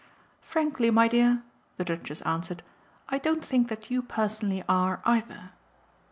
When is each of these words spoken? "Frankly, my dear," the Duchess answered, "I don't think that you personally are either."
"Frankly, 0.41 0.89
my 0.89 1.07
dear," 1.07 1.43
the 1.77 1.85
Duchess 1.85 2.23
answered, 2.23 2.63
"I 3.09 3.19
don't 3.19 3.45
think 3.45 3.67
that 3.67 3.91
you 3.91 4.01
personally 4.01 4.63
are 4.67 4.99
either." 5.05 5.51